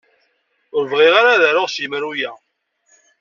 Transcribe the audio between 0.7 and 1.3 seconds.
Ur bɣiɣ